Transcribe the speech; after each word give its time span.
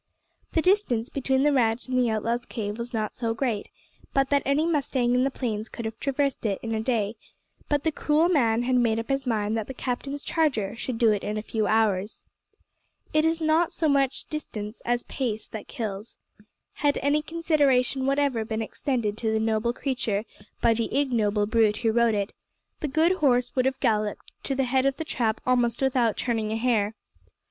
The 0.53 0.63
distance 0.63 1.09
between 1.11 1.43
the 1.43 1.51
ranch 1.53 1.87
and 1.87 1.95
the 1.95 2.09
outlaws' 2.09 2.47
cave 2.47 2.79
was 2.79 2.91
not 2.91 3.13
so 3.13 3.35
great 3.35 3.67
but 4.15 4.31
that 4.31 4.41
any 4.47 4.65
mustang 4.65 5.13
in 5.13 5.23
the 5.23 5.29
plains 5.29 5.69
could 5.69 5.85
have 5.85 5.99
traversed 5.99 6.43
it 6.43 6.57
in 6.63 6.73
a 6.73 6.79
day, 6.81 7.17
but 7.69 7.83
the 7.83 7.91
cruel 7.91 8.27
man 8.27 8.63
had 8.63 8.75
made 8.77 8.97
up 8.97 9.09
his 9.09 9.27
mind 9.27 9.55
that 9.57 9.67
the 9.67 9.75
captain's 9.75 10.23
charger 10.23 10.75
should 10.75 10.97
do 10.97 11.11
it 11.11 11.23
in 11.23 11.37
a 11.37 11.43
few 11.43 11.67
hours. 11.67 12.25
It 13.13 13.25
is 13.25 13.43
not 13.43 13.71
so 13.71 13.87
much 13.87 14.25
distance 14.25 14.81
as 14.85 15.03
pace 15.03 15.45
that 15.49 15.67
kills. 15.67 16.17
Had 16.81 16.97
any 17.03 17.21
consideration 17.21 18.07
whatever 18.07 18.43
been 18.43 18.63
extended 18.63 19.19
to 19.19 19.31
the 19.31 19.39
noble 19.39 19.71
creature 19.71 20.25
by 20.63 20.73
the 20.73 20.97
ignoble 20.97 21.45
brute 21.45 21.77
who 21.85 21.91
rode 21.91 22.15
it, 22.15 22.33
the 22.79 22.87
good 22.87 23.11
horse 23.17 23.55
would 23.55 23.65
have 23.65 23.79
galloped 23.79 24.31
to 24.45 24.55
the 24.55 24.63
head 24.63 24.87
of 24.87 24.97
the 24.97 25.05
Trap 25.05 25.41
almost 25.45 25.79
without 25.79 26.17
turning 26.17 26.51
a 26.51 26.57
hair. 26.57 26.95